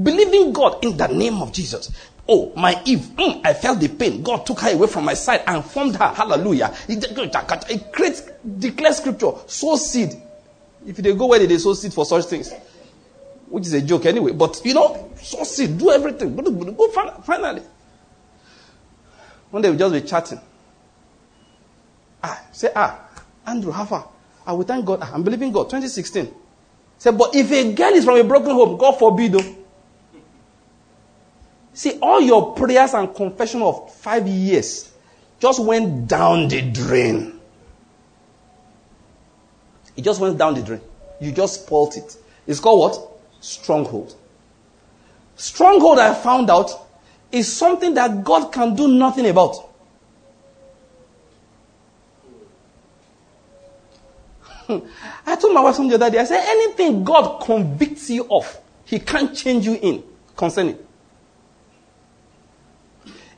[0.02, 1.92] Believing God in the name of Jesus.
[2.30, 4.24] Oh, my Eve, mm, I felt the pain.
[4.24, 6.08] God took her away from my side and formed her.
[6.08, 6.74] Hallelujah.
[6.88, 8.22] It, it creates,
[8.58, 10.12] declares scripture, sow seed.
[10.86, 12.54] If they go where they sow seed for such things,
[13.50, 16.36] which is a joke anyway, but you know, sow seed, do everything.
[16.38, 16.88] Go
[17.24, 17.64] finally.
[19.50, 20.40] One day we just be chatting.
[22.24, 23.08] Ah, say, ah,
[23.46, 24.10] Andrew, how far?
[24.46, 25.00] I will thank God.
[25.02, 25.64] Ah, I'm believing God.
[25.66, 26.34] 2016.
[26.98, 29.56] Say, but if a girl is from a broken home, God forbid, though.
[31.74, 34.92] See, all your prayers and confession of five years
[35.40, 37.40] just went down the drain.
[39.96, 40.82] It just went down the drain.
[41.20, 42.18] You just spoilt it.
[42.48, 43.20] It's called what?
[43.42, 44.16] Stronghold.
[45.36, 46.87] Stronghold, I found out,
[47.32, 49.56] is something that God can do nothing about.
[55.26, 56.20] I told my wife something the other day.
[56.20, 60.04] I said, anything God convicts you of, He can't change you in
[60.36, 60.78] concerning.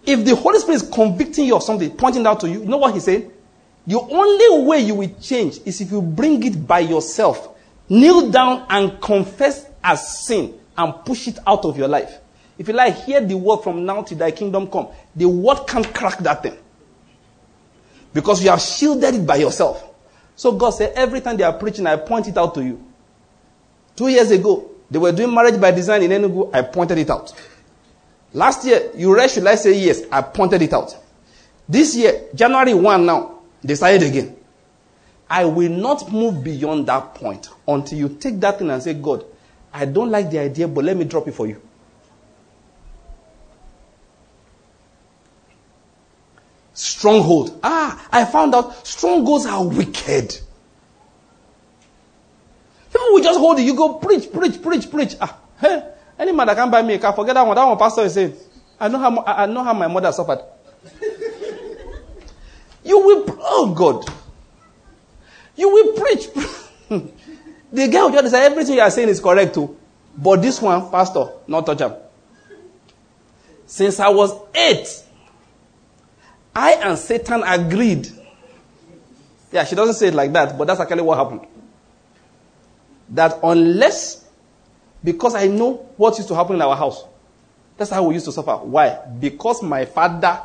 [0.06, 2.78] If the Holy Spirit is convicting you of something, pointing out to you, you know
[2.78, 3.32] what he said?
[3.86, 7.56] The only way you will change is if you bring it by yourself.
[7.90, 12.20] Kneel down and confess as sin and push it out of your life.
[12.60, 14.90] If you like, hear the word from now to thy kingdom come.
[15.16, 16.58] The word can't crack that thing.
[18.14, 19.86] Because you have shielded it by yourself.
[20.36, 22.84] So God said, every time they are preaching, I point it out to you.
[23.96, 26.54] Two years ago, they were doing marriage by design in Enugu.
[26.54, 27.34] I pointed it out.
[28.34, 30.02] Last year, you read, should I say yes?
[30.12, 30.98] I pointed it out.
[31.68, 34.36] This year, January 1 now, they decided again.
[35.30, 39.24] I will not move beyond that point until you take that thing and say, God,
[39.74, 41.62] I don't like the idea, but let me drop it for you.
[46.80, 47.60] Stronghold.
[47.62, 50.40] Ah, I found out strongholds are wicked.
[52.88, 53.66] People will just hold you.
[53.66, 55.16] You go preach, preach, preach, preach.
[55.20, 57.54] Ah, hey, any man that can buy me a car, forget that one.
[57.54, 58.34] That one pastor is saying.
[58.80, 60.40] I know how I know how my mother suffered.
[62.86, 64.06] you will oh God.
[65.58, 66.30] You will preach.
[67.74, 69.78] the guy will just say everything you are saying is correct too.
[70.18, 71.92] But this one, pastor, not touch him.
[73.66, 74.88] Since I was eight,
[76.56, 78.08] I and Satan agreed.
[79.52, 81.48] Yeah, she doesn't say it like that, but that's actually what happened.
[83.10, 84.26] That unless
[85.04, 87.06] because I know what used to happen in our house.
[87.78, 88.56] That's how we used to suffer.
[88.58, 89.00] Why?
[89.20, 90.42] Because my father.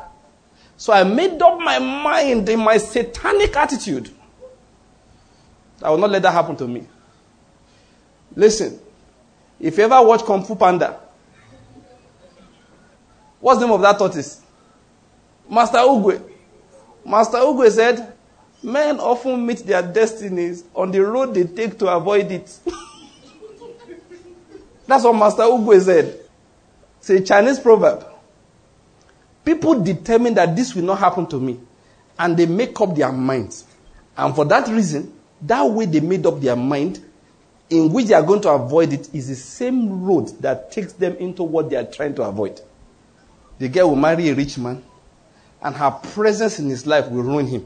[0.77, 4.09] So I made up my mind in my satanic attitude.
[5.81, 6.87] I will not let that happen to me.
[8.35, 8.79] Listen,
[9.59, 10.99] if you ever watch Kung Fu Panda,
[13.39, 14.41] what's the name of that tortoise?
[15.49, 16.21] Master Oogway.
[17.05, 18.13] Master Oogway said,
[18.63, 22.57] Men often meet their destinies on the road they take to avoid it.
[24.87, 26.19] That's what Master Oogway said.
[26.99, 28.05] It's a Chinese proverb.
[29.43, 31.59] People determine that this will not happen to me,
[32.17, 33.65] and they make up their minds.
[34.17, 37.03] And for that reason, that way they made up their mind
[37.69, 41.15] in which they are going to avoid it is the same road that takes them
[41.17, 42.61] into what they are trying to avoid.
[43.59, 44.83] The girl will marry a rich man,
[45.65, 47.65] and her presence in his life will ruin him.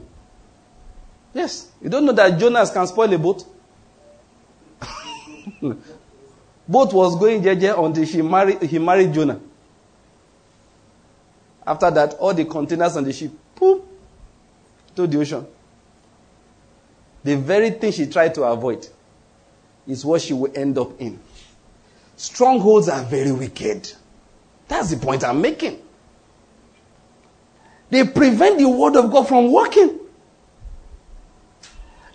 [1.34, 1.70] Yes.
[1.82, 3.44] You don't know that Jonas can spoil a boat?
[6.66, 9.38] boat was going JJ until she married, he married Jonah.
[11.66, 13.82] After that, all the containers on the ship, poof,
[14.96, 15.46] to the ocean.
[17.22, 18.88] The very thing she tried to avoid
[19.86, 21.20] is what she will end up in.
[22.16, 23.92] Strongholds are very wicked.
[24.68, 25.82] That's the point I'm making.
[27.90, 29.98] They prevent the word of God from working.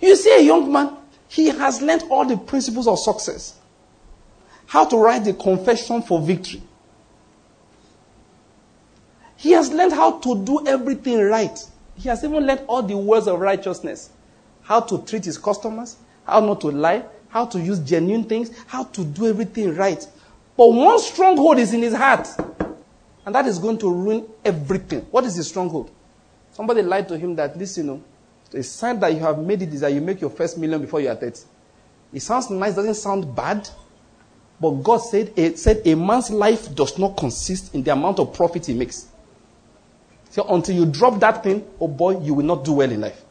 [0.01, 3.55] You see a young man, he has learned all the principles of success.
[4.67, 6.61] How to write the confession for victory.
[9.35, 11.57] He has learned how to do everything right.
[11.95, 14.09] He has even learned all the words of righteousness.
[14.63, 18.85] How to treat his customers, how not to lie, how to use genuine things, how
[18.85, 20.05] to do everything right.
[20.57, 22.27] But one stronghold is in his heart.
[23.25, 25.01] And that is going to ruin everything.
[25.11, 25.89] What is the stronghold?
[26.51, 28.03] Somebody lied to him that, listen, you know,
[28.53, 31.01] a sign that you have made it is that you make your first million before
[31.01, 31.41] you are 30.
[32.13, 33.67] It sounds nice, doesn't sound bad.
[34.61, 38.33] But God said, it said a man's life does not consist in the amount of
[38.33, 39.07] profit he makes.
[40.29, 43.21] So until you drop that thing, oh boy, you will not do well in life.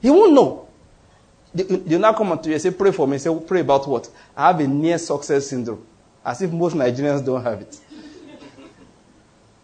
[0.00, 0.68] He won't know.
[1.54, 3.18] You now come to you and say, pray for me.
[3.18, 4.08] Say, pray about what?
[4.36, 5.84] I have a near success syndrome.
[6.24, 7.80] As if most Nigerians don't have it.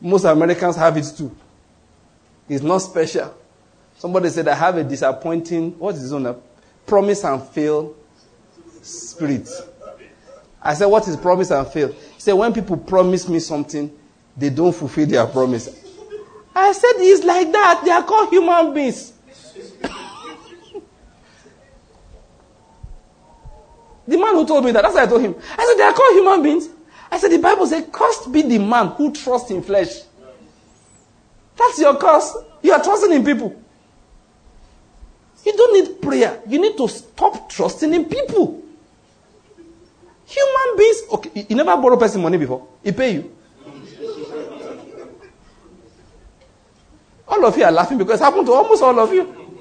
[0.04, 1.34] Most Americans have it too.
[2.46, 3.34] It's not special.
[3.96, 6.40] Somebody said, I have a disappointing, what is on
[6.84, 7.96] Promise and fail
[8.82, 9.48] spirit.
[10.60, 11.88] I said, what is promise and fail?
[11.88, 13.90] He said, when people promise me something,
[14.36, 15.70] they don't fulfill their promise.
[16.54, 17.80] I said, it's like that.
[17.82, 19.14] They are called human beings.
[24.06, 25.34] the man who told me that, that's what I told him.
[25.56, 26.68] I said, they are called human beings.
[27.14, 30.00] I said, the Bible says, cursed be the man who trusts in flesh.
[31.56, 32.36] That's your curse.
[32.60, 33.54] You are trusting in people.
[35.46, 36.42] You don't need prayer.
[36.48, 38.60] You need to stop trusting in people.
[40.26, 41.02] Human beings.
[41.12, 42.66] Okay, you never borrow person money before.
[42.82, 43.36] He pay you.
[47.28, 49.60] All of you are laughing because it happened to almost all of you.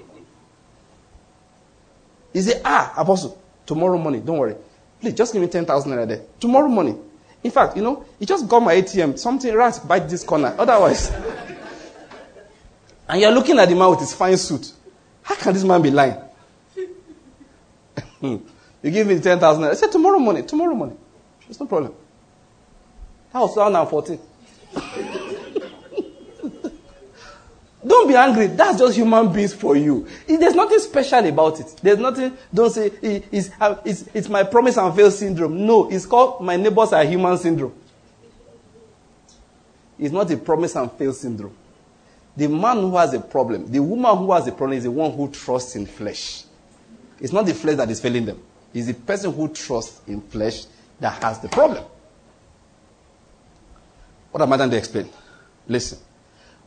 [2.33, 4.55] He said, ah, apostle, tomorrow morning, don't worry.
[4.99, 6.23] Please, just give me 10,000 naira there.
[6.39, 7.11] Tomorrow morning.
[7.43, 9.19] In fact, you know, he just got my ATM.
[9.19, 10.55] Something rat bite this corner.
[10.57, 11.11] Otherwise.
[13.09, 14.71] and you're looking at the man with his fine suit.
[15.21, 16.17] How can this man be lying?
[18.19, 18.37] Hmm.
[18.81, 20.97] you give me 10,000 I said, tomorrow morning, tomorrow morning.
[21.45, 21.93] There's no problem.
[23.33, 24.19] That was 2014.
[27.85, 28.47] Don't be angry.
[28.47, 30.07] That's just human beings for you.
[30.25, 31.75] There's nothing special about it.
[31.81, 33.49] There's nothing, don't say, it's,
[33.83, 35.65] it's, it's my promise and fail syndrome.
[35.65, 37.73] No, it's called my neighbors are human syndrome.
[39.99, 41.55] It's not a promise and fail syndrome.
[42.35, 45.11] The man who has a problem, the woman who has a problem is the one
[45.11, 46.45] who trusts in flesh.
[47.19, 48.41] It's not the flesh that is failing them.
[48.73, 50.65] It's the person who trusts in flesh
[50.99, 51.83] that has the problem.
[54.31, 55.09] What am I trying to explain?
[55.67, 55.99] Listen.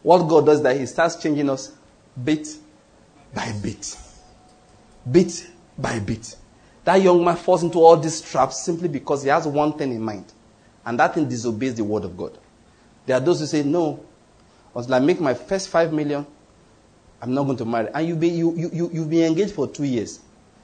[0.07, 1.73] What God does that He starts changing us
[2.23, 2.47] bit
[3.35, 3.97] by bit.
[5.11, 6.37] Bit by bit.
[6.85, 10.01] That young man falls into all these traps simply because he has one thing in
[10.01, 10.33] mind.
[10.85, 12.38] And that thing disobeys the word of God.
[13.05, 13.99] There are those who say, No,
[14.77, 16.25] until I make my first five million,
[17.21, 17.88] I'm not going to marry.
[17.92, 20.21] And you've been, you, you, you, you've been engaged for two years.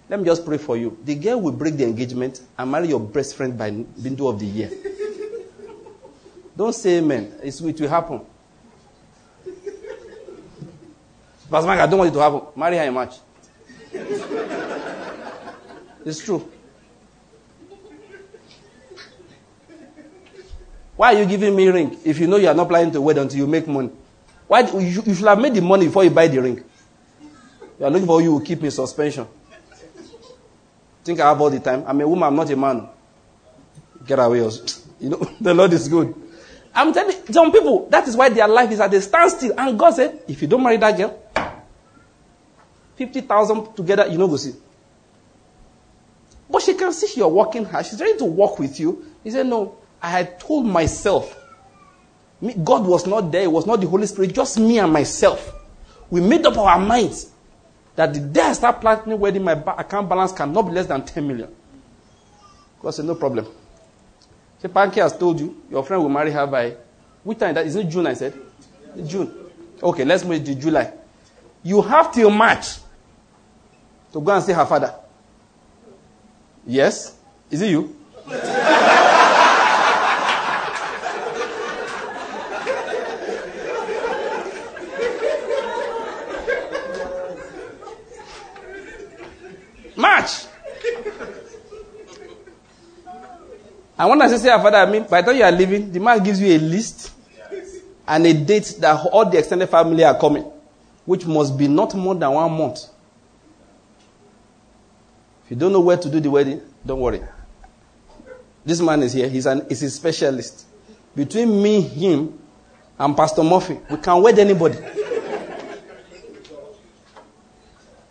[0.08, 0.96] Let me just pray for you.
[1.04, 4.38] The girl will break the engagement and marry your best friend by the end of
[4.38, 4.70] the year.
[6.56, 7.40] Don't say amen.
[7.42, 8.20] It's, it will happen.
[11.52, 12.40] Pastor Mike, I don't want it to happen.
[12.56, 13.14] Marry her in March.
[16.02, 16.50] it's true.
[20.96, 23.18] Why are you giving me ring if you know you are not planning to wait
[23.18, 23.90] until you make money?
[24.48, 26.64] Why, you, you should have made the money before you buy the ring.
[27.78, 29.26] You are looking for you will keep me suspension.
[31.04, 31.84] Think I have all the time.
[31.86, 32.88] I'm a woman, I'm not a man.
[34.06, 34.38] Get away.
[34.38, 36.14] You know, the Lord is good.
[36.74, 39.52] I'm telling some people, that is why their life is at a standstill.
[39.58, 41.21] And God said, if you don't marry that girl,
[42.96, 44.54] 50,000 together, you know, go see.
[46.50, 47.86] But she can see you're working hard.
[47.86, 49.04] She's ready to work with you.
[49.24, 51.38] He said, no, I had told myself
[52.64, 53.42] God was not there.
[53.42, 55.54] It was not the Holy Spirit, just me and myself.
[56.10, 57.30] We made up our minds
[57.94, 61.26] that the day I start planning wedding, my account balance cannot be less than 10
[61.26, 61.54] million.
[62.80, 63.46] God said, no problem.
[64.58, 66.76] So Panky has told you, your friend will marry her by,
[67.22, 67.54] which time?
[67.54, 68.34] That is it June, I said?
[69.06, 69.32] June.
[69.82, 70.92] Okay, let's move to July.
[71.62, 72.78] You have till March
[74.12, 74.94] to go and see her father.
[76.66, 77.16] Yes?
[77.50, 77.96] Is it you?
[89.96, 90.46] March.
[93.98, 96.00] And when I say, say, Father, I mean, by the time you are leaving, the
[96.00, 97.12] man gives you a list
[98.08, 100.50] and a date that all the extended family are coming,
[101.04, 102.84] which must be not more than one month.
[105.44, 107.22] If you don't know where to do the wedding, don't worry.
[108.64, 109.28] This man is here.
[109.28, 110.66] He's, an, he's a specialist.
[111.14, 112.38] Between me, him,
[112.98, 114.78] and Pastor Murphy, we can wed anybody.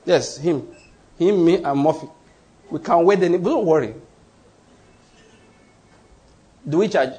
[0.06, 0.68] yes, him.
[1.18, 2.08] Him, me, and Murphy.
[2.70, 3.44] We can wed anybody.
[3.44, 3.96] Don't worry.
[6.68, 7.14] Do we charge?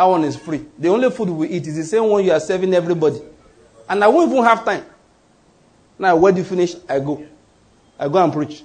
[0.00, 0.64] That one is free.
[0.78, 3.20] The only food we eat is the same one you are serving everybody.
[3.86, 4.82] And I won't even have time.
[5.98, 7.22] Now, when you finish, I go.
[7.98, 8.62] I go and preach.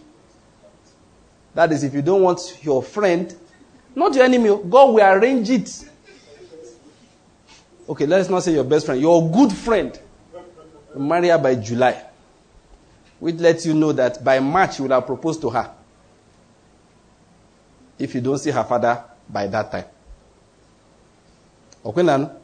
[1.53, 3.35] That is, if you don't want your friend,
[3.93, 5.89] not your enemy, God will arrange it.
[7.89, 9.99] Okay, let's not say your best friend, your good friend.
[10.95, 12.01] Marry her by July.
[13.19, 15.69] Which lets you know that by March you will have proposed to her.
[17.99, 19.85] If you don't see her father by that time.
[21.85, 22.41] Okay, Nano?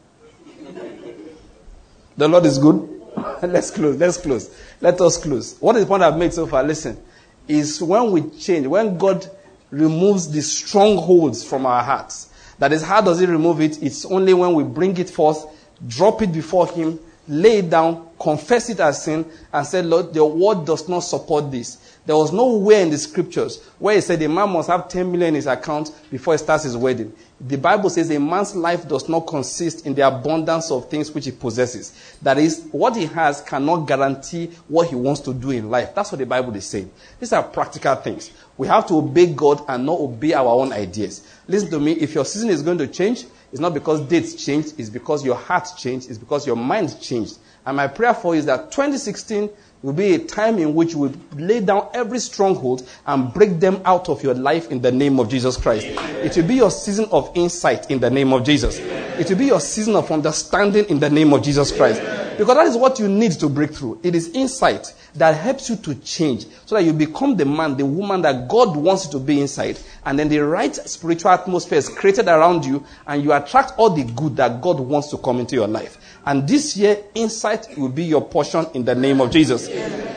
[2.16, 2.88] The Lord is good.
[3.42, 3.98] let's close.
[3.98, 4.56] Let's close.
[4.80, 5.58] Let us close.
[5.60, 6.64] What is the point I've made so far?
[6.64, 7.02] Listen
[7.48, 9.30] is when we change, when God
[9.72, 12.30] removes the strongholds from our hearts.
[12.60, 13.82] That is, how does He remove it?
[13.82, 15.46] It's only when we bring it forth,
[15.88, 20.32] drop it before Him, lay it down, confess it as sin, and say, Lord, your
[20.32, 21.91] word does not support this.
[22.04, 25.30] There was nowhere in the scriptures where he said a man must have 10 million
[25.30, 27.14] in his account before he starts his wedding.
[27.40, 31.26] The Bible says a man's life does not consist in the abundance of things which
[31.26, 32.18] he possesses.
[32.24, 35.94] That is, what he has cannot guarantee what he wants to do in life.
[35.94, 36.90] That's what the Bible is saying.
[37.20, 38.32] These are practical things.
[38.58, 41.28] We have to obey God and not obey our own ideas.
[41.48, 44.80] Listen to me, if your season is going to change, it's not because dates changed,
[44.80, 47.38] it's because your heart changed, it's because your mind changed.
[47.66, 49.50] And my prayer for you is that 2016
[49.82, 54.10] will be a time in which we lay down every stronghold and break them out
[54.10, 55.88] of your life in the name of Jesus Christ.
[55.88, 56.26] Amen.
[56.26, 58.80] It will be your season of insight in the name of Jesus.
[58.80, 59.20] Amen.
[59.20, 62.02] It will be your season of understanding in the name of Jesus Christ.
[62.02, 62.38] Amen.
[62.38, 64.00] Because that is what you need to break through.
[64.04, 67.86] It is insight that helps you to change so that you become the man, the
[67.86, 69.78] woman that God wants you to be inside.
[70.06, 74.04] And then the right spiritual atmosphere is created around you and you attract all the
[74.04, 75.98] good that God wants to come into your life.
[76.26, 79.68] And this year, insight will be your portion in the name of Jesus.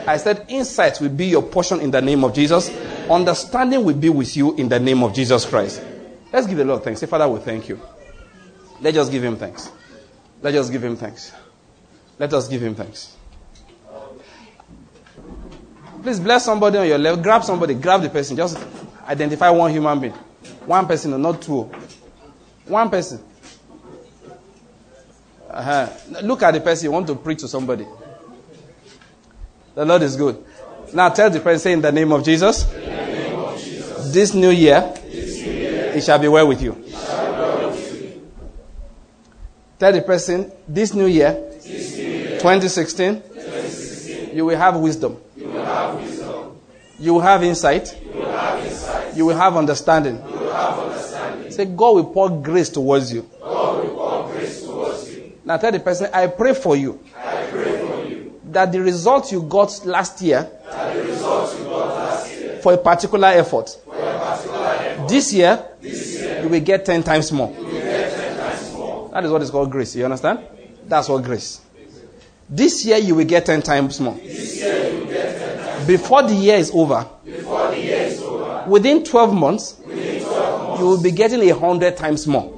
[0.07, 2.69] I said, insight will be your portion in the name of Jesus.
[3.09, 5.81] Understanding will be with you in the name of Jesus Christ.
[6.31, 6.99] Let's give the Lord thanks.
[6.99, 7.79] Say, Father, we thank you.
[8.81, 9.71] Let's just give him thanks.
[10.41, 11.31] Let's just give him thanks.
[12.19, 13.15] Let us give him thanks.
[16.03, 17.23] Please bless somebody on your left.
[17.23, 17.73] Grab somebody.
[17.73, 18.37] Grab the person.
[18.37, 18.59] Just
[19.07, 20.13] identify one human being.
[20.65, 21.69] One person, not two.
[22.67, 23.23] One person.
[25.49, 25.89] Uh-huh.
[26.23, 27.85] Look at the person you want to preach to somebody.
[29.75, 30.43] The Lord is good.
[30.93, 34.49] Now tell the person, say in the name of Jesus, name of Jesus this, new
[34.49, 36.73] year, this new year, it shall be well with you.
[39.77, 45.17] Tell the person, this new year, this new year 2016, 2016, you will have wisdom.
[45.35, 46.57] You will have, wisdom.
[46.97, 48.01] You will have insight.
[48.01, 49.17] You will have, insight.
[49.17, 50.15] You will have understanding.
[50.15, 51.51] You will have understanding.
[51.51, 53.29] Say, God will pour grace towards you.
[55.45, 56.99] Now tell the person, I pray for you.
[57.15, 58.33] I pray for you.
[58.45, 60.49] That the results you got last year.
[60.65, 62.57] That the results you got last year.
[62.61, 63.69] For a particular effort.
[63.85, 65.07] For a particular effort.
[65.07, 65.63] This year.
[65.79, 66.41] This year.
[66.41, 67.53] You will get ten times more.
[67.55, 69.09] You will get ten times more.
[69.09, 69.95] That is what is called grace.
[69.95, 70.39] You understand?
[70.87, 71.61] That's what grace.
[72.49, 74.15] This year you will get ten times more.
[74.15, 77.07] This year you will get ten times Before the year is over.
[77.23, 78.65] Before the year is over.
[78.67, 79.79] Within 12 months.
[79.85, 80.79] Within 12 months.
[80.81, 82.54] You will be getting a hundred times more.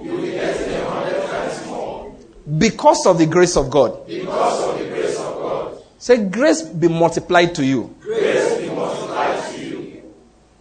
[2.57, 4.07] Because of the grace of God.
[4.07, 5.77] Because of the grace of God.
[5.97, 7.93] Say, grace be multiplied to you.
[7.99, 10.03] Grace be multiplied to you.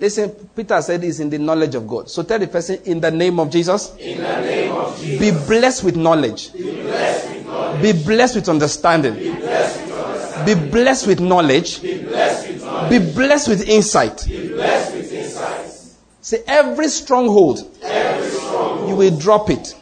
[0.00, 2.10] Listen, Peter said it's in the knowledge of God.
[2.10, 3.94] So tell the person, in the name of Jesus.
[3.98, 5.20] In the name of Jesus.
[5.20, 6.52] Be blessed with knowledge.
[6.52, 7.82] Be blessed with knowledge.
[7.82, 9.14] Be blessed with understanding.
[9.14, 10.64] Be blessed with understanding.
[10.64, 11.82] Be blessed with knowledge.
[11.82, 12.90] Be blessed with, knowledge.
[12.90, 14.26] Be blessed with insight.
[14.26, 15.70] Be blessed with insight.
[16.20, 19.76] Say, every stronghold, every stronghold you will drop it.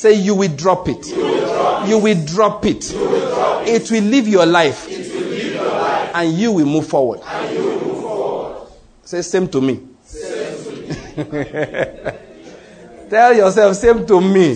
[0.00, 1.06] Say, you will drop it.
[1.08, 2.90] You will drop it.
[2.90, 3.90] it.
[3.90, 4.88] will leave your life.
[6.14, 7.20] And you will move forward.
[9.04, 9.74] Say, same to me.
[13.10, 14.54] Tell yourself, same to me.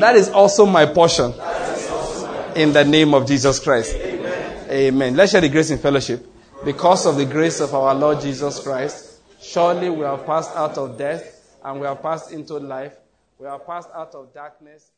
[0.00, 1.34] That is also my portion.
[2.56, 3.94] In the name of Jesus Christ.
[3.94, 5.16] Amen.
[5.16, 6.26] Let's share the grace in fellowship.
[6.64, 10.96] Because of the grace of our Lord Jesus Christ, surely we have passed out of
[10.96, 12.96] death and we have passed into life.
[13.40, 14.92] We are passed out of darkness